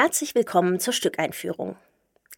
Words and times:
Herzlich 0.00 0.36
willkommen 0.36 0.78
zur 0.78 0.92
Stückeinführung. 0.92 1.74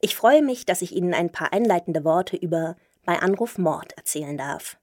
Ich 0.00 0.16
freue 0.16 0.40
mich, 0.40 0.64
dass 0.64 0.80
ich 0.80 0.96
Ihnen 0.96 1.12
ein 1.12 1.30
paar 1.30 1.52
einleitende 1.52 2.04
Worte 2.04 2.38
über 2.38 2.74
Bei 3.04 3.18
Anruf 3.18 3.58
Mord 3.58 3.92
erzählen 3.98 4.38
darf. 4.38 4.78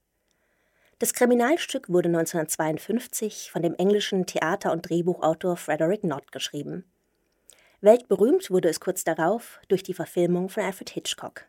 Das 0.99 1.15
Kriminalstück 1.15 1.89
wurde 1.89 2.09
1952 2.09 3.49
von 3.49 3.63
dem 3.63 3.73
englischen 3.73 4.27
Theater- 4.27 4.71
und 4.71 4.87
Drehbuchautor 4.87 5.57
Frederick 5.57 6.01
Knott 6.01 6.31
geschrieben. 6.31 6.85
Weltberühmt 7.81 8.51
wurde 8.51 8.69
es 8.69 8.79
kurz 8.79 9.03
darauf 9.03 9.59
durch 9.69 9.81
die 9.81 9.95
Verfilmung 9.95 10.47
von 10.49 10.61
Alfred 10.61 10.91
Hitchcock. 10.91 11.45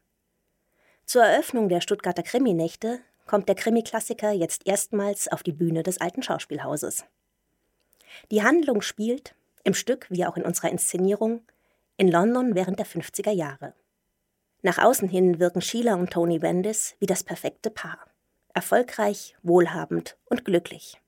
Zur 1.04 1.24
Eröffnung 1.24 1.68
der 1.68 1.82
Stuttgarter 1.82 2.22
Kriminächte 2.22 3.00
kommt 3.26 3.50
der 3.50 3.54
Krimi-Klassiker 3.54 4.32
jetzt 4.32 4.66
erstmals 4.66 5.28
auf 5.28 5.42
die 5.42 5.52
Bühne 5.52 5.82
des 5.82 6.00
alten 6.00 6.22
Schauspielhauses. 6.22 7.04
Die 8.30 8.42
Handlung 8.42 8.80
spielt, 8.80 9.34
im 9.64 9.74
Stück 9.74 10.06
wie 10.10 10.26
auch 10.26 10.36
in 10.36 10.44
unserer 10.44 10.70
Inszenierung, 10.70 11.42
in 11.96 12.08
London 12.08 12.54
während 12.54 12.78
der 12.78 12.86
50er 12.86 13.30
Jahre. 13.30 13.74
Nach 14.62 14.78
außen 14.78 15.08
hin 15.08 15.38
wirken 15.38 15.60
Sheila 15.60 15.94
und 15.94 16.10
Tony 16.10 16.38
Bendis 16.38 16.96
wie 16.98 17.06
das 17.06 17.22
perfekte 17.22 17.70
Paar. 17.70 17.98
Erfolgreich, 18.54 19.36
wohlhabend 19.42 20.16
und 20.26 20.44
glücklich. 20.44 21.00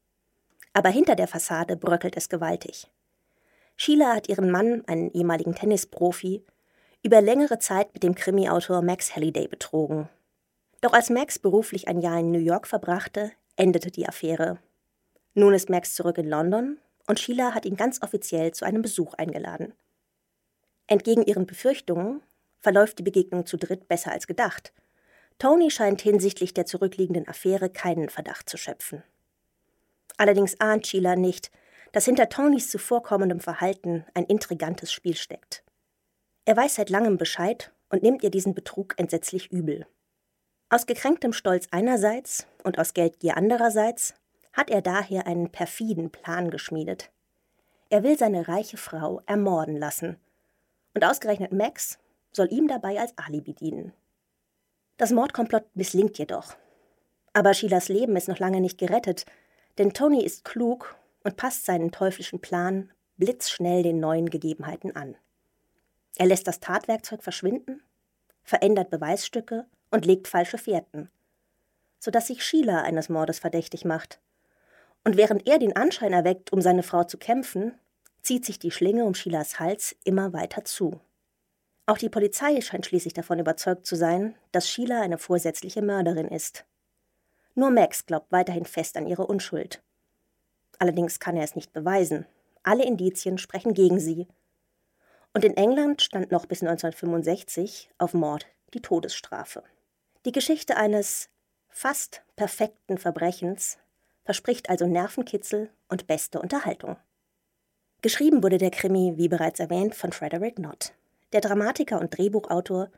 Aber 0.72 0.88
hinter 0.88 1.16
der 1.16 1.26
Fassade 1.26 1.76
bröckelt 1.76 2.16
es 2.16 2.28
gewaltig. 2.28 2.88
Sheila 3.76 4.14
hat 4.14 4.28
ihren 4.28 4.50
Mann, 4.50 4.84
einen 4.86 5.10
ehemaligen 5.12 5.54
Tennisprofi, 5.54 6.44
über 7.02 7.20
längere 7.20 7.58
Zeit 7.58 7.92
mit 7.94 8.02
dem 8.02 8.14
Krimi-Autor 8.14 8.82
Max 8.82 9.16
Halliday 9.16 9.48
betrogen. 9.48 10.08
Doch 10.80 10.92
als 10.92 11.10
Max 11.10 11.38
beruflich 11.38 11.88
ein 11.88 12.00
Jahr 12.00 12.20
in 12.20 12.30
New 12.30 12.38
York 12.38 12.66
verbrachte, 12.66 13.32
endete 13.56 13.90
die 13.90 14.06
Affäre. 14.06 14.58
Nun 15.34 15.54
ist 15.54 15.70
Max 15.70 15.94
zurück 15.94 16.18
in 16.18 16.28
London 16.28 16.78
und 17.10 17.18
Sheila 17.18 17.54
hat 17.54 17.66
ihn 17.66 17.74
ganz 17.74 18.00
offiziell 18.02 18.52
zu 18.52 18.64
einem 18.64 18.82
Besuch 18.82 19.14
eingeladen. 19.14 19.74
Entgegen 20.86 21.24
ihren 21.24 21.44
Befürchtungen 21.44 22.22
verläuft 22.60 23.00
die 23.00 23.02
Begegnung 23.02 23.46
zu 23.46 23.56
dritt 23.56 23.88
besser 23.88 24.12
als 24.12 24.28
gedacht. 24.28 24.72
Tony 25.40 25.72
scheint 25.72 26.00
hinsichtlich 26.02 26.54
der 26.54 26.66
zurückliegenden 26.66 27.26
Affäre 27.26 27.68
keinen 27.68 28.10
Verdacht 28.10 28.48
zu 28.48 28.56
schöpfen. 28.56 29.02
Allerdings 30.18 30.60
ahnt 30.60 30.86
Sheila 30.86 31.16
nicht, 31.16 31.50
dass 31.90 32.04
hinter 32.04 32.28
Tonys 32.28 32.70
zuvorkommendem 32.70 33.40
Verhalten 33.40 34.06
ein 34.14 34.26
intrigantes 34.26 34.92
Spiel 34.92 35.16
steckt. 35.16 35.64
Er 36.44 36.56
weiß 36.56 36.76
seit 36.76 36.90
langem 36.90 37.18
Bescheid 37.18 37.72
und 37.88 38.04
nimmt 38.04 38.22
ihr 38.22 38.30
diesen 38.30 38.54
Betrug 38.54 38.94
entsetzlich 38.98 39.50
übel. 39.50 39.84
Aus 40.68 40.86
gekränktem 40.86 41.32
Stolz 41.32 41.66
einerseits 41.72 42.46
und 42.62 42.78
aus 42.78 42.94
Geldgier 42.94 43.36
andererseits 43.36 44.14
hat 44.52 44.70
er 44.70 44.82
daher 44.82 45.26
einen 45.26 45.50
perfiden 45.50 46.10
Plan 46.10 46.50
geschmiedet. 46.50 47.10
Er 47.88 48.02
will 48.02 48.18
seine 48.18 48.48
reiche 48.48 48.76
Frau 48.76 49.22
ermorden 49.26 49.76
lassen. 49.76 50.16
Und 50.94 51.04
ausgerechnet 51.04 51.52
Max 51.52 51.98
soll 52.32 52.52
ihm 52.52 52.68
dabei 52.68 53.00
als 53.00 53.16
Alibi 53.16 53.54
dienen. 53.54 53.92
Das 54.96 55.12
Mordkomplott 55.12 55.64
misslingt 55.74 56.18
jedoch. 56.18 56.54
Aber 57.32 57.54
Sheilas 57.54 57.88
Leben 57.88 58.16
ist 58.16 58.28
noch 58.28 58.38
lange 58.38 58.60
nicht 58.60 58.78
gerettet, 58.78 59.24
denn 59.78 59.92
Tony 59.92 60.24
ist 60.24 60.44
klug 60.44 60.96
und 61.24 61.36
passt 61.36 61.64
seinen 61.64 61.92
teuflischen 61.92 62.40
Plan 62.40 62.90
blitzschnell 63.20 63.82
den 63.82 64.00
neuen 64.00 64.30
Gegebenheiten 64.30 64.96
an. 64.96 65.14
Er 66.16 66.26
lässt 66.26 66.48
das 66.48 66.58
Tatwerkzeug 66.58 67.22
verschwinden, 67.22 67.82
verändert 68.42 68.90
Beweisstücke 68.90 69.66
und 69.90 70.06
legt 70.06 70.26
falsche 70.26 70.58
Fährten, 70.58 71.10
sodass 71.98 72.26
sich 72.26 72.42
Sheila 72.42 72.82
eines 72.82 73.08
Mordes 73.08 73.38
verdächtig 73.38 73.84
macht. 73.84 74.18
Und 75.04 75.16
während 75.16 75.46
er 75.46 75.58
den 75.58 75.76
Anschein 75.76 76.12
erweckt, 76.12 76.52
um 76.52 76.60
seine 76.60 76.82
Frau 76.82 77.04
zu 77.04 77.18
kämpfen, 77.18 77.78
zieht 78.22 78.44
sich 78.44 78.58
die 78.58 78.70
Schlinge 78.70 79.04
um 79.04 79.14
Sheilas 79.14 79.58
Hals 79.58 79.96
immer 80.04 80.32
weiter 80.32 80.64
zu. 80.64 81.00
Auch 81.86 81.98
die 81.98 82.10
Polizei 82.10 82.60
scheint 82.60 82.86
schließlich 82.86 83.14
davon 83.14 83.38
überzeugt 83.38 83.86
zu 83.86 83.96
sein, 83.96 84.36
dass 84.52 84.68
Sheila 84.68 85.00
eine 85.00 85.18
vorsätzliche 85.18 85.82
Mörderin 85.82 86.28
ist. 86.28 86.64
Nur 87.54 87.70
Max 87.70 88.06
glaubt 88.06 88.30
weiterhin 88.30 88.64
fest 88.64 88.96
an 88.96 89.06
ihre 89.06 89.26
Unschuld. 89.26 89.82
Allerdings 90.78 91.18
kann 91.18 91.36
er 91.36 91.44
es 91.44 91.56
nicht 91.56 91.72
beweisen. 91.72 92.26
Alle 92.62 92.84
Indizien 92.84 93.38
sprechen 93.38 93.74
gegen 93.74 93.98
sie 93.98 94.28
und 95.32 95.44
in 95.44 95.56
England 95.56 96.02
stand 96.02 96.30
noch 96.30 96.46
bis 96.46 96.62
1965 96.62 97.90
auf 97.98 98.14
Mord 98.14 98.46
die 98.74 98.80
Todesstrafe. 98.80 99.62
Die 100.24 100.32
Geschichte 100.32 100.76
eines 100.76 101.28
fast 101.68 102.22
perfekten 102.36 102.98
Verbrechens 102.98 103.78
verspricht 104.30 104.70
also 104.70 104.86
Nervenkitzel 104.86 105.70
und 105.88 106.06
beste 106.06 106.40
Unterhaltung. 106.40 106.96
Geschrieben 108.00 108.44
wurde 108.44 108.58
der 108.58 108.70
Krimi, 108.70 109.14
wie 109.16 109.26
bereits 109.26 109.58
erwähnt, 109.58 109.96
von 109.96 110.12
Frederick 110.12 110.54
Knott. 110.54 110.92
Der 111.32 111.40
Dramatiker 111.40 112.00
und 112.00 112.16
Drehbuchautor 112.16 112.90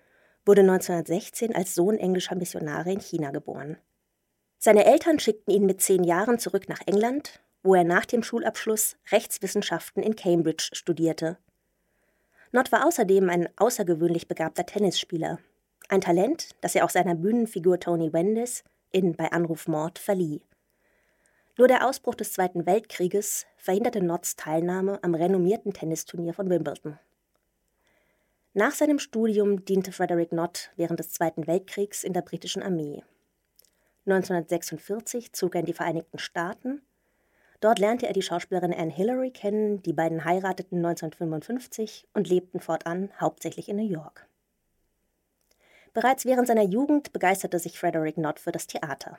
wurde 0.45 0.61
1916 0.61 1.55
als 1.55 1.75
Sohn 1.75 1.97
englischer 1.97 2.35
Missionare 2.35 2.93
in 2.93 3.01
China 3.01 3.31
geboren. 3.31 3.79
Seine 4.59 4.85
Eltern 4.85 5.19
schickten 5.21 5.55
ihn 5.55 5.65
mit 5.65 5.81
zehn 5.81 6.05
Jahren 6.05 6.39
zurück 6.39 6.69
nach 6.69 6.83
England, 6.85 7.41
wo 7.63 7.75
er 7.75 7.85
nach 7.85 8.05
dem 8.05 8.23
Schulabschluss 8.23 8.99
Rechtswissenschaften 9.11 10.03
in 10.03 10.17
Cambridge 10.17 10.69
studierte 10.75 11.39
Nott 12.55 12.71
war 12.73 12.87
außerdem 12.87 13.31
ein 13.31 13.49
außergewöhnlich 13.57 14.29
begabter 14.29 14.67
Tennisspieler. 14.67 15.39
Ein 15.89 16.03
Talent, 16.03 16.51
das 16.61 16.75
er 16.75 16.85
auch 16.85 16.91
seiner 16.91 17.15
Bühnenfigur 17.15 17.81
Tony 17.81 18.13
Wendis 18.13 18.65
in 18.91 19.17
Bei 19.17 19.33
Anruf 19.33 19.67
Mord 19.67 19.99
verlieh. 19.99 20.43
Nur 21.59 21.69
der 21.69 21.87
Ausbruch 21.87 22.15
des 22.15 22.33
Zweiten 22.33 22.67
Weltkrieges 22.67 23.47
verhinderte 23.57 24.03
Notts 24.03 24.37
Teilnahme 24.37 24.99
am 25.03 25.15
renommierten 25.15 25.73
Tennisturnier 25.73 26.35
von 26.35 26.49
Wimbledon. 26.49 26.99
Nach 28.55 28.73
seinem 28.73 28.99
Studium 28.99 29.65
diente 29.65 29.93
Frederick 29.93 30.33
Nott 30.33 30.71
während 30.77 30.99
des 30.99 31.11
Zweiten 31.11 31.47
Weltkriegs 31.47 32.05
in 32.05 32.13
der 32.13 32.23
britischen 32.23 32.63
Armee. 32.63 33.03
1946 34.07 35.33
zog 35.33 35.55
er 35.55 35.61
in 35.61 35.67
die 35.67 35.73
Vereinigten 35.73 36.19
Staaten 36.19 36.83
Dort 37.63 37.79
lernte 37.79 38.09
er 38.09 38.13
die 38.13 38.23
Schauspielerin 38.23 38.75
Anne 38.75 38.91
Hillary 38.91 39.31
kennen, 39.31 39.83
die 39.85 39.93
beiden 39.93 40.25
heirateten 40.25 40.79
1955 40.79 42.09
und 42.13 42.29
lebten 42.29 42.59
fortan 42.59 43.13
hauptsächlich 43.21 43.69
in 43.69 43.77
New 43.77 43.89
York. 43.89 44.27
Bereits 45.95 46.25
während 46.25 46.49
seiner 46.49 46.65
Jugend 46.65 47.13
begeisterte 47.13 47.61
sich 47.61 47.79
Frederick 47.79 48.17
Knott 48.17 48.41
für 48.41 48.51
das 48.51 48.67
Theater. 48.67 49.17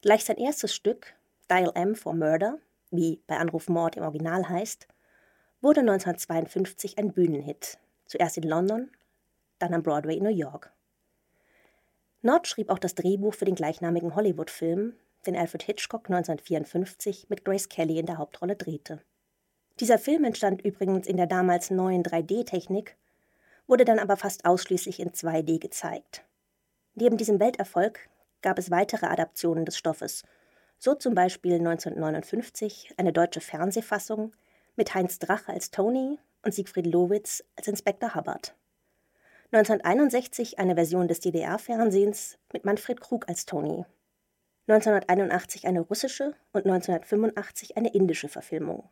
Gleich 0.00 0.24
sein 0.24 0.38
erstes 0.38 0.74
Stück, 0.74 1.12
Dial 1.50 1.72
M 1.74 1.94
for 1.94 2.14
Murder, 2.14 2.58
wie 2.90 3.22
bei 3.26 3.36
Anruf 3.36 3.68
Mord 3.68 3.96
im 3.96 4.04
Original 4.04 4.48
heißt, 4.48 4.86
wurde 5.60 5.80
1952 5.80 6.98
ein 6.98 7.12
Bühnenhit, 7.12 7.78
zuerst 8.06 8.36
in 8.36 8.44
London, 8.44 8.90
dann 9.58 9.74
am 9.74 9.82
Broadway 9.82 10.16
in 10.16 10.24
New 10.24 10.30
York. 10.30 10.72
Knott 12.20 12.46
schrieb 12.46 12.70
auch 12.70 12.78
das 12.78 12.94
Drehbuch 12.94 13.34
für 13.34 13.44
den 13.44 13.54
gleichnamigen 13.54 14.14
Hollywood-Film, 14.14 14.94
den 15.26 15.36
Alfred 15.36 15.62
Hitchcock 15.62 16.08
1954 16.08 17.26
mit 17.28 17.44
Grace 17.44 17.68
Kelly 17.68 17.98
in 17.98 18.06
der 18.06 18.18
Hauptrolle 18.18 18.56
drehte. 18.56 19.00
Dieser 19.80 19.98
Film 19.98 20.24
entstand 20.24 20.62
übrigens 20.62 21.06
in 21.06 21.16
der 21.16 21.26
damals 21.26 21.70
neuen 21.70 22.02
3D-Technik, 22.02 22.96
wurde 23.66 23.84
dann 23.84 23.98
aber 23.98 24.16
fast 24.16 24.44
ausschließlich 24.44 25.00
in 25.00 25.10
2D 25.10 25.58
gezeigt. 25.58 26.24
Neben 26.94 27.16
diesem 27.16 27.40
Welterfolg 27.40 28.08
gab 28.42 28.58
es 28.58 28.70
weitere 28.70 29.06
Adaptionen 29.06 29.64
des 29.64 29.76
Stoffes, 29.76 30.24
so 30.82 30.96
zum 30.96 31.14
Beispiel 31.14 31.54
1959 31.54 32.94
eine 32.96 33.12
deutsche 33.12 33.40
Fernsehfassung 33.40 34.32
mit 34.74 34.92
Heinz 34.96 35.20
Drache 35.20 35.52
als 35.52 35.70
Tony 35.70 36.18
und 36.42 36.52
Siegfried 36.52 36.86
Lowitz 36.86 37.44
als 37.54 37.68
Inspektor 37.68 38.16
Hubbard. 38.16 38.56
1961 39.52 40.58
eine 40.58 40.74
Version 40.74 41.06
des 41.06 41.20
DDR-Fernsehens 41.20 42.36
mit 42.52 42.64
Manfred 42.64 43.00
Krug 43.00 43.28
als 43.28 43.46
Tony 43.46 43.84
1981 44.66 45.68
eine 45.68 45.82
russische 45.82 46.34
und 46.52 46.66
1985 46.66 47.76
eine 47.76 47.94
indische 47.94 48.28
Verfilmung. 48.28 48.88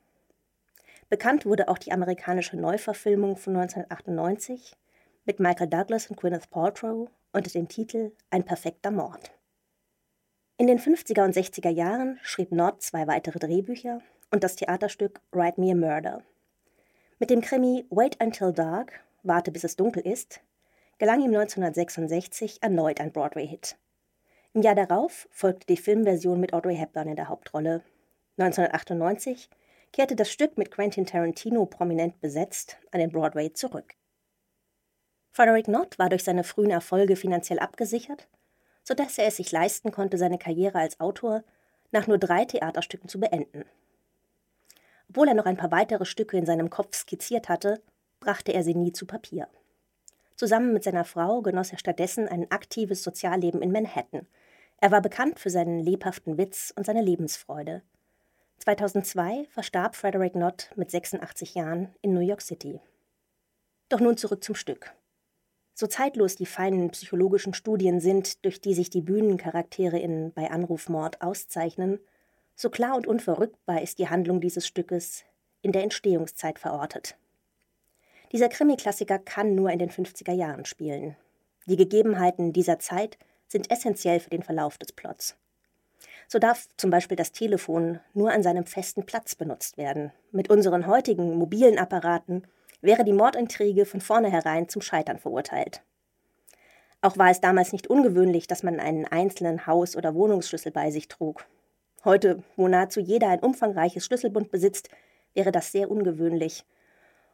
Bekannt 1.08 1.44
wurde 1.44 1.66
auch 1.66 1.78
die 1.78 1.90
amerikanische 1.90 2.56
Neuverfilmung 2.56 3.36
von 3.36 3.56
1998 3.56 4.76
mit 5.24 5.40
Michael 5.40 5.66
Douglas 5.66 6.06
und 6.06 6.20
Gwyneth 6.20 6.50
Paltrow 6.50 7.10
unter 7.32 7.50
dem 7.50 7.66
Titel 7.66 8.12
Ein 8.30 8.44
perfekter 8.44 8.92
Mord. 8.92 9.32
In 10.60 10.66
den 10.66 10.78
50er 10.78 11.24
und 11.24 11.34
60er 11.34 11.70
Jahren 11.70 12.18
schrieb 12.22 12.52
Nord 12.52 12.82
zwei 12.82 13.06
weitere 13.06 13.38
Drehbücher 13.38 14.02
und 14.30 14.44
das 14.44 14.56
Theaterstück 14.56 15.22
Write 15.32 15.58
Me 15.58 15.72
a 15.72 15.74
Murder. 15.74 16.22
Mit 17.18 17.30
dem 17.30 17.40
Krimi 17.40 17.86
Wait 17.88 18.22
Until 18.22 18.52
Dark, 18.52 19.00
Warte 19.22 19.52
bis 19.52 19.64
es 19.64 19.76
dunkel 19.76 20.06
ist, 20.06 20.42
gelang 20.98 21.20
ihm 21.20 21.34
1966 21.34 22.62
erneut 22.62 23.00
ein 23.00 23.10
Broadway-Hit. 23.10 23.78
Im 24.52 24.60
Jahr 24.60 24.74
darauf 24.74 25.28
folgte 25.30 25.66
die 25.66 25.78
Filmversion 25.78 26.38
mit 26.38 26.52
Audrey 26.52 26.76
Hepburn 26.76 27.08
in 27.08 27.16
der 27.16 27.30
Hauptrolle. 27.30 27.82
1998 28.36 29.48
kehrte 29.94 30.14
das 30.14 30.30
Stück 30.30 30.58
mit 30.58 30.70
Quentin 30.70 31.06
Tarantino 31.06 31.64
prominent 31.64 32.20
besetzt 32.20 32.76
an 32.90 33.00
den 33.00 33.10
Broadway 33.10 33.50
zurück. 33.50 33.94
Frederick 35.30 35.64
Knott 35.64 35.98
war 35.98 36.10
durch 36.10 36.24
seine 36.24 36.44
frühen 36.44 36.70
Erfolge 36.70 37.16
finanziell 37.16 37.60
abgesichert, 37.60 38.28
sodass 38.90 39.18
er 39.18 39.28
es 39.28 39.36
sich 39.36 39.52
leisten 39.52 39.92
konnte, 39.92 40.18
seine 40.18 40.36
Karriere 40.36 40.80
als 40.80 40.98
Autor 40.98 41.44
nach 41.92 42.08
nur 42.08 42.18
drei 42.18 42.44
Theaterstücken 42.44 43.08
zu 43.08 43.20
beenden. 43.20 43.64
Obwohl 45.08 45.28
er 45.28 45.34
noch 45.34 45.46
ein 45.46 45.56
paar 45.56 45.70
weitere 45.70 46.04
Stücke 46.04 46.36
in 46.36 46.44
seinem 46.44 46.70
Kopf 46.70 46.96
skizziert 46.96 47.48
hatte, 47.48 47.80
brachte 48.18 48.52
er 48.52 48.64
sie 48.64 48.74
nie 48.74 48.90
zu 48.90 49.06
Papier. 49.06 49.46
Zusammen 50.34 50.72
mit 50.72 50.82
seiner 50.82 51.04
Frau 51.04 51.40
genoss 51.40 51.70
er 51.70 51.78
stattdessen 51.78 52.26
ein 52.26 52.50
aktives 52.50 53.04
Sozialleben 53.04 53.62
in 53.62 53.70
Manhattan. 53.70 54.26
Er 54.80 54.90
war 54.90 55.02
bekannt 55.02 55.38
für 55.38 55.50
seinen 55.50 55.78
lebhaften 55.78 56.36
Witz 56.36 56.72
und 56.74 56.84
seine 56.84 57.02
Lebensfreude. 57.02 57.82
2002 58.58 59.46
verstarb 59.50 59.94
Frederick 59.94 60.34
Nott 60.34 60.72
mit 60.74 60.90
86 60.90 61.54
Jahren 61.54 61.94
in 62.02 62.12
New 62.12 62.26
York 62.26 62.42
City. 62.42 62.80
Doch 63.88 64.00
nun 64.00 64.16
zurück 64.16 64.42
zum 64.42 64.56
Stück. 64.56 64.92
So 65.80 65.86
zeitlos 65.86 66.36
die 66.36 66.44
feinen 66.44 66.90
psychologischen 66.90 67.54
Studien 67.54 68.00
sind, 68.00 68.44
durch 68.44 68.60
die 68.60 68.74
sich 68.74 68.90
die 68.90 69.00
Bühnencharaktere 69.00 69.98
in 69.98 70.30
Bei 70.30 70.50
Anrufmord 70.50 71.22
auszeichnen, 71.22 72.00
so 72.54 72.68
klar 72.68 72.96
und 72.96 73.06
unverrückbar 73.06 73.80
ist 73.80 73.98
die 73.98 74.10
Handlung 74.10 74.42
dieses 74.42 74.66
Stückes 74.66 75.24
in 75.62 75.72
der 75.72 75.82
Entstehungszeit 75.82 76.58
verortet. 76.58 77.16
Dieser 78.30 78.50
Krimi-Klassiker 78.50 79.18
kann 79.18 79.54
nur 79.54 79.70
in 79.70 79.78
den 79.78 79.88
50er 79.88 80.34
Jahren 80.34 80.66
spielen. 80.66 81.16
Die 81.64 81.76
Gegebenheiten 81.76 82.52
dieser 82.52 82.78
Zeit 82.78 83.16
sind 83.48 83.70
essentiell 83.70 84.20
für 84.20 84.28
den 84.28 84.42
Verlauf 84.42 84.76
des 84.76 84.92
Plots. 84.92 85.38
So 86.28 86.38
darf 86.38 86.68
zum 86.76 86.90
Beispiel 86.90 87.16
das 87.16 87.32
Telefon 87.32 88.00
nur 88.12 88.32
an 88.32 88.42
seinem 88.42 88.66
festen 88.66 89.06
Platz 89.06 89.34
benutzt 89.34 89.78
werden. 89.78 90.12
Mit 90.30 90.50
unseren 90.50 90.86
heutigen 90.86 91.38
mobilen 91.38 91.78
Apparaten 91.78 92.46
wäre 92.80 93.04
die 93.04 93.12
Mordintrige 93.12 93.86
von 93.86 94.00
vornherein 94.00 94.68
zum 94.68 94.82
Scheitern 94.82 95.18
verurteilt. 95.18 95.82
Auch 97.02 97.16
war 97.16 97.30
es 97.30 97.40
damals 97.40 97.72
nicht 97.72 97.86
ungewöhnlich, 97.86 98.46
dass 98.46 98.62
man 98.62 98.78
einen 98.78 99.06
einzelnen 99.06 99.66
Haus- 99.66 99.96
oder 99.96 100.14
Wohnungsschlüssel 100.14 100.70
bei 100.70 100.90
sich 100.90 101.08
trug. 101.08 101.46
Heute, 102.04 102.42
wo 102.56 102.68
nahezu 102.68 103.00
jeder 103.00 103.28
ein 103.28 103.40
umfangreiches 103.40 104.04
Schlüsselbund 104.04 104.50
besitzt, 104.50 104.88
wäre 105.34 105.52
das 105.52 105.72
sehr 105.72 105.90
ungewöhnlich. 105.90 106.64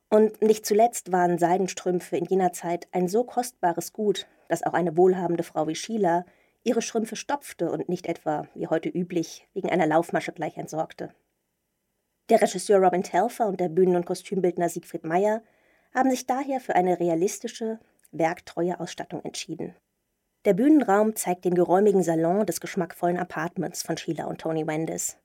Und 0.08 0.40
nicht 0.40 0.66
zuletzt 0.66 1.10
waren 1.10 1.38
Seidenstrümpfe 1.38 2.16
in 2.16 2.26
jener 2.26 2.52
Zeit 2.52 2.86
ein 2.92 3.08
so 3.08 3.24
kostbares 3.24 3.92
Gut, 3.92 4.26
dass 4.48 4.62
auch 4.62 4.74
eine 4.74 4.96
wohlhabende 4.96 5.42
Frau 5.42 5.66
wie 5.66 5.74
Sheila 5.74 6.24
ihre 6.62 6.82
Strümpfe 6.82 7.16
stopfte 7.16 7.70
und 7.70 7.88
nicht 7.88 8.06
etwa, 8.06 8.46
wie 8.54 8.68
heute 8.68 8.88
üblich, 8.88 9.48
wegen 9.54 9.70
einer 9.70 9.86
Laufmasche 9.86 10.32
gleich 10.32 10.56
entsorgte. 10.56 11.12
Der 12.28 12.42
Regisseur 12.42 12.80
Robin 12.80 13.04
Telfer 13.04 13.46
und 13.46 13.60
der 13.60 13.68
Bühnen- 13.68 13.94
und 13.94 14.04
Kostümbildner 14.04 14.68
Siegfried 14.68 15.04
Meyer 15.04 15.42
haben 15.94 16.10
sich 16.10 16.26
daher 16.26 16.60
für 16.60 16.74
eine 16.74 16.98
realistische, 16.98 17.78
werktreue 18.10 18.80
Ausstattung 18.80 19.22
entschieden. 19.22 19.76
Der 20.44 20.54
Bühnenraum 20.54 21.14
zeigt 21.14 21.44
den 21.44 21.54
geräumigen 21.54 22.02
Salon 22.02 22.44
des 22.44 22.60
geschmackvollen 22.60 23.18
Apartments 23.18 23.82
von 23.82 23.96
Sheila 23.96 24.26
und 24.26 24.40
Tony 24.40 24.66
Wendes. 24.66 25.18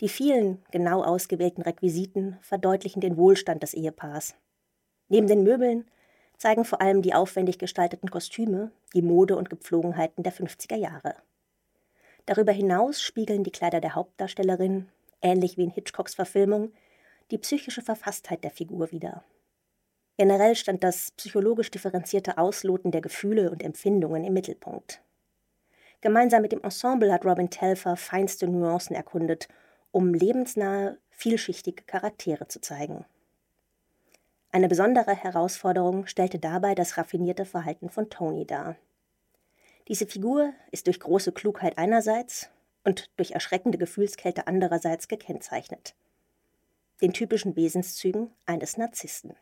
Die 0.00 0.08
vielen, 0.08 0.62
genau 0.70 1.02
ausgewählten 1.02 1.62
Requisiten 1.62 2.38
verdeutlichen 2.40 3.00
den 3.00 3.18
Wohlstand 3.18 3.62
des 3.62 3.74
Ehepaars. 3.74 4.34
Neben 5.08 5.26
den 5.26 5.42
Möbeln 5.42 5.86
zeigen 6.38 6.64
vor 6.64 6.80
allem 6.80 7.02
die 7.02 7.14
aufwendig 7.14 7.58
gestalteten 7.58 8.10
Kostüme 8.10 8.70
die 8.94 9.02
Mode 9.02 9.36
und 9.36 9.50
Gepflogenheiten 9.50 10.22
der 10.22 10.32
50er 10.32 10.76
Jahre. 10.76 11.14
Darüber 12.24 12.52
hinaus 12.52 13.00
spiegeln 13.02 13.44
die 13.44 13.52
Kleider 13.52 13.80
der 13.80 13.94
Hauptdarstellerin 13.94 14.88
ähnlich 15.22 15.56
wie 15.56 15.64
in 15.64 15.70
Hitchcocks 15.70 16.14
Verfilmung, 16.14 16.72
die 17.30 17.38
psychische 17.38 17.82
Verfasstheit 17.82 18.44
der 18.44 18.50
Figur 18.50 18.92
wider. 18.92 19.24
Generell 20.16 20.54
stand 20.54 20.82
das 20.82 21.10
psychologisch 21.12 21.70
differenzierte 21.70 22.38
Ausloten 22.38 22.90
der 22.90 23.02
Gefühle 23.02 23.50
und 23.50 23.62
Empfindungen 23.62 24.24
im 24.24 24.32
Mittelpunkt. 24.32 25.02
Gemeinsam 26.00 26.42
mit 26.42 26.52
dem 26.52 26.62
Ensemble 26.62 27.12
hat 27.12 27.24
Robin 27.24 27.50
Telfer 27.50 27.96
feinste 27.96 28.48
Nuancen 28.48 28.94
erkundet, 28.94 29.48
um 29.90 30.14
lebensnahe, 30.14 30.98
vielschichtige 31.10 31.84
Charaktere 31.84 32.48
zu 32.48 32.60
zeigen. 32.60 33.04
Eine 34.52 34.68
besondere 34.68 35.14
Herausforderung 35.14 36.06
stellte 36.06 36.38
dabei 36.38 36.74
das 36.74 36.96
raffinierte 36.96 37.44
Verhalten 37.44 37.90
von 37.90 38.08
Tony 38.08 38.46
dar. 38.46 38.76
Diese 39.88 40.06
Figur 40.06 40.52
ist 40.70 40.86
durch 40.86 41.00
große 41.00 41.32
Klugheit 41.32 41.78
einerseits 41.78 42.50
und 42.86 43.10
durch 43.16 43.32
erschreckende 43.32 43.78
Gefühlskälte 43.78 44.46
andererseits 44.46 45.08
gekennzeichnet. 45.08 45.94
Den 47.02 47.12
typischen 47.12 47.56
Wesenszügen 47.56 48.30
eines 48.46 48.76
Narzissten. 48.78 49.34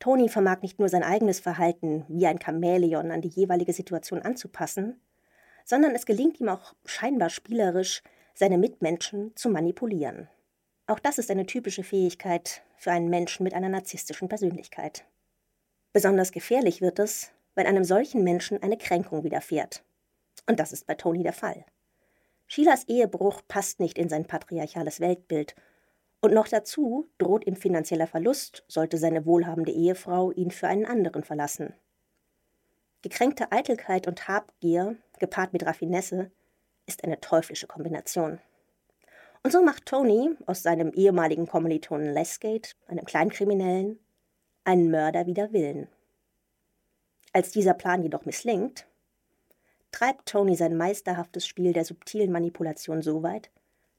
Tony 0.00 0.28
vermag 0.28 0.62
nicht 0.62 0.80
nur 0.80 0.88
sein 0.88 1.04
eigenes 1.04 1.38
Verhalten 1.38 2.04
wie 2.08 2.26
ein 2.26 2.40
Chamäleon 2.40 3.12
an 3.12 3.20
die 3.22 3.28
jeweilige 3.28 3.72
Situation 3.72 4.20
anzupassen, 4.20 5.00
sondern 5.64 5.94
es 5.94 6.04
gelingt 6.04 6.40
ihm 6.40 6.48
auch 6.48 6.74
scheinbar 6.84 7.30
spielerisch, 7.30 8.02
seine 8.34 8.58
Mitmenschen 8.58 9.34
zu 9.36 9.48
manipulieren. 9.48 10.28
Auch 10.88 10.98
das 10.98 11.18
ist 11.18 11.30
eine 11.30 11.46
typische 11.46 11.84
Fähigkeit 11.84 12.62
für 12.76 12.90
einen 12.90 13.10
Menschen 13.10 13.44
mit 13.44 13.54
einer 13.54 13.68
narzisstischen 13.68 14.28
Persönlichkeit. 14.28 15.04
Besonders 15.92 16.32
gefährlich 16.32 16.80
wird 16.80 16.98
es, 16.98 17.30
wenn 17.54 17.68
einem 17.68 17.84
solchen 17.84 18.24
Menschen 18.24 18.60
eine 18.60 18.76
Kränkung 18.76 19.22
widerfährt. 19.22 19.84
Und 20.48 20.58
das 20.58 20.72
ist 20.72 20.88
bei 20.88 20.96
Tony 20.96 21.22
der 21.22 21.32
Fall. 21.32 21.64
Sheilas 22.54 22.86
Ehebruch 22.86 23.40
passt 23.48 23.80
nicht 23.80 23.96
in 23.96 24.10
sein 24.10 24.26
patriarchales 24.26 25.00
Weltbild. 25.00 25.54
Und 26.20 26.34
noch 26.34 26.48
dazu 26.48 27.08
droht 27.16 27.46
ihm 27.46 27.56
finanzieller 27.56 28.06
Verlust, 28.06 28.62
sollte 28.68 28.98
seine 28.98 29.24
wohlhabende 29.24 29.72
Ehefrau 29.72 30.32
ihn 30.32 30.50
für 30.50 30.68
einen 30.68 30.84
anderen 30.84 31.24
verlassen. 31.24 31.72
Gekränkte 33.00 33.52
Eitelkeit 33.52 34.06
und 34.06 34.28
Habgier, 34.28 34.98
gepaart 35.18 35.54
mit 35.54 35.64
Raffinesse, 35.64 36.30
ist 36.84 37.04
eine 37.04 37.22
teuflische 37.22 37.66
Kombination. 37.66 38.38
Und 39.42 39.50
so 39.50 39.62
macht 39.62 39.86
Tony 39.86 40.36
aus 40.44 40.62
seinem 40.62 40.92
ehemaligen 40.92 41.46
Kommilitonen 41.46 42.12
Lesgate, 42.12 42.74
einem 42.86 43.06
Kleinkriminellen, 43.06 43.98
einen 44.64 44.90
Mörder 44.90 45.24
wider 45.24 45.54
Willen. 45.54 45.88
Als 47.32 47.50
dieser 47.50 47.72
Plan 47.72 48.02
jedoch 48.02 48.26
misslingt, 48.26 48.86
treibt 49.92 50.28
Tony 50.28 50.56
sein 50.56 50.76
meisterhaftes 50.76 51.46
Spiel 51.46 51.72
der 51.72 51.84
subtilen 51.84 52.32
Manipulation 52.32 53.02
so 53.02 53.22
weit, 53.22 53.50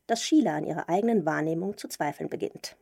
dass 0.08 0.22
Sheila 0.22 0.58
an 0.58 0.66
ihrer 0.66 0.90
eigenen 0.90 1.26
Wahrnehmung 1.26 1.78
zu 1.78 1.88
zweifeln 1.88 2.30
beginnt. 2.30 2.76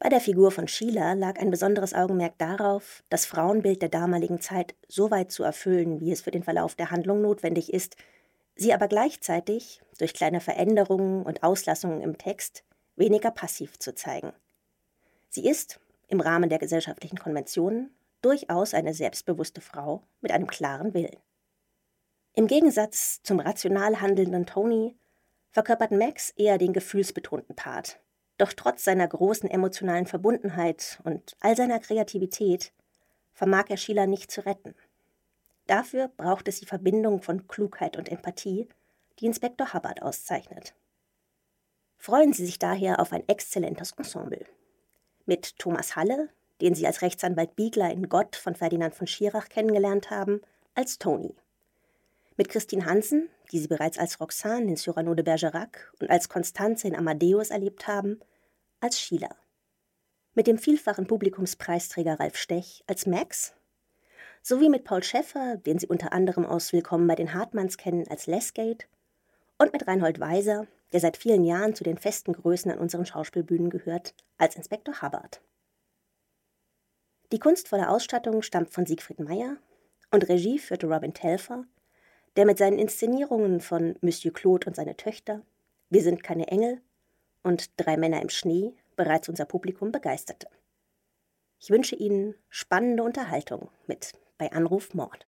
Bei 0.00 0.08
der 0.08 0.20
Figur 0.20 0.50
von 0.50 0.66
Sheila 0.66 1.12
lag 1.12 1.38
ein 1.38 1.52
besonderes 1.52 1.94
Augenmerk 1.94 2.36
darauf, 2.38 3.04
das 3.08 3.24
Frauenbild 3.24 3.82
der 3.82 3.88
damaligen 3.88 4.40
Zeit 4.40 4.74
so 4.88 5.12
weit 5.12 5.30
zu 5.30 5.44
erfüllen, 5.44 6.00
wie 6.00 6.10
es 6.10 6.22
für 6.22 6.32
den 6.32 6.42
Verlauf 6.42 6.74
der 6.74 6.90
Handlung 6.90 7.20
notwendig 7.22 7.72
ist, 7.72 7.94
sie 8.56 8.74
aber 8.74 8.88
gleichzeitig 8.88 9.80
durch 9.98 10.12
kleine 10.12 10.40
Veränderungen 10.40 11.22
und 11.22 11.44
Auslassungen 11.44 12.00
im 12.00 12.18
Text 12.18 12.64
weniger 12.96 13.30
passiv 13.30 13.78
zu 13.78 13.94
zeigen. 13.94 14.32
Sie 15.28 15.48
ist, 15.48 15.78
im 16.08 16.20
Rahmen 16.20 16.50
der 16.50 16.58
gesellschaftlichen 16.58 17.18
Konventionen, 17.18 17.94
durchaus 18.22 18.74
eine 18.74 18.94
selbstbewusste 18.94 19.60
Frau 19.60 20.02
mit 20.20 20.32
einem 20.32 20.48
klaren 20.48 20.94
Willen. 20.94 21.16
Im 22.34 22.46
Gegensatz 22.46 23.20
zum 23.22 23.40
rational 23.40 24.00
handelnden 24.00 24.46
Tony 24.46 24.96
verkörpert 25.50 25.90
Max 25.90 26.30
eher 26.30 26.56
den 26.56 26.72
gefühlsbetonten 26.72 27.54
Part. 27.54 28.00
Doch 28.38 28.54
trotz 28.54 28.84
seiner 28.84 29.06
großen 29.06 29.50
emotionalen 29.50 30.06
Verbundenheit 30.06 30.98
und 31.04 31.36
all 31.40 31.54
seiner 31.56 31.78
Kreativität 31.78 32.72
vermag 33.34 33.66
er 33.68 33.76
Sheila 33.76 34.06
nicht 34.06 34.30
zu 34.30 34.46
retten. 34.46 34.74
Dafür 35.66 36.08
braucht 36.16 36.48
es 36.48 36.58
die 36.58 36.66
Verbindung 36.66 37.20
von 37.20 37.46
Klugheit 37.48 37.98
und 37.98 38.08
Empathie, 38.08 38.66
die 39.18 39.26
Inspektor 39.26 39.74
Hubbard 39.74 40.00
auszeichnet. 40.00 40.74
Freuen 41.98 42.32
Sie 42.32 42.46
sich 42.46 42.58
daher 42.58 42.98
auf 42.98 43.12
ein 43.12 43.28
exzellentes 43.28 43.92
Ensemble. 43.92 44.46
Mit 45.26 45.58
Thomas 45.58 45.96
Halle, 45.96 46.30
den 46.62 46.74
Sie 46.74 46.86
als 46.86 47.02
Rechtsanwalt 47.02 47.56
Biegler 47.56 47.90
in 47.90 48.08
Gott 48.08 48.36
von 48.36 48.54
Ferdinand 48.54 48.94
von 48.94 49.06
Schirach 49.06 49.50
kennengelernt 49.50 50.10
haben, 50.10 50.40
als 50.74 50.98
Tony 50.98 51.36
mit 52.36 52.48
Christine 52.48 52.86
Hansen, 52.86 53.28
die 53.50 53.58
Sie 53.58 53.68
bereits 53.68 53.98
als 53.98 54.20
Roxane 54.20 54.68
in 54.68 54.76
Cyrano 54.76 55.14
de 55.14 55.24
Bergerac 55.24 55.92
und 56.00 56.10
als 56.10 56.28
Constanze 56.28 56.88
in 56.88 56.96
Amadeus 56.96 57.50
erlebt 57.50 57.86
haben, 57.86 58.20
als 58.80 58.98
Sheila. 59.00 59.36
Mit 60.34 60.46
dem 60.46 60.58
vielfachen 60.58 61.06
Publikumspreisträger 61.06 62.18
Ralf 62.18 62.36
Stech 62.36 62.82
als 62.86 63.06
Max, 63.06 63.54
sowie 64.42 64.68
mit 64.68 64.84
Paul 64.84 65.02
Schäffer, 65.02 65.56
den 65.56 65.78
Sie 65.78 65.86
unter 65.86 66.12
anderem 66.12 66.44
aus 66.44 66.72
Willkommen 66.72 67.06
bei 67.06 67.14
den 67.14 67.34
Hartmanns 67.34 67.76
kennen, 67.76 68.08
als 68.08 68.26
Lesgate, 68.26 68.86
und 69.58 69.72
mit 69.72 69.86
Reinhold 69.86 70.18
Weiser, 70.18 70.66
der 70.92 71.00
seit 71.00 71.16
vielen 71.16 71.44
Jahren 71.44 71.74
zu 71.74 71.84
den 71.84 71.98
festen 71.98 72.32
Größen 72.32 72.70
an 72.70 72.78
unseren 72.78 73.06
Schauspielbühnen 73.06 73.70
gehört, 73.70 74.14
als 74.38 74.56
Inspektor 74.56 75.00
Hubbard. 75.00 75.40
Die 77.30 77.38
kunstvolle 77.38 77.88
Ausstattung 77.88 78.42
stammt 78.42 78.70
von 78.70 78.84
Siegfried 78.84 79.20
Meyer 79.20 79.56
und 80.10 80.28
Regie 80.28 80.58
führte 80.58 80.86
Robin 80.86 81.14
Telfer, 81.14 81.64
der 82.36 82.46
mit 82.46 82.58
seinen 82.58 82.78
Inszenierungen 82.78 83.60
von 83.60 83.96
Monsieur 84.00 84.32
Claude 84.32 84.66
und 84.66 84.76
seine 84.76 84.96
Töchter, 84.96 85.42
Wir 85.90 86.02
sind 86.02 86.22
keine 86.22 86.48
Engel 86.48 86.80
und 87.42 87.70
Drei 87.78 87.96
Männer 87.96 88.22
im 88.22 88.30
Schnee 88.30 88.74
bereits 88.96 89.28
unser 89.28 89.44
Publikum 89.44 89.92
begeisterte. 89.92 90.48
Ich 91.58 91.70
wünsche 91.70 91.96
Ihnen 91.96 92.34
spannende 92.48 93.02
Unterhaltung 93.02 93.68
mit 93.86 94.12
bei 94.38 94.50
Anruf 94.52 94.94
Mord. 94.94 95.20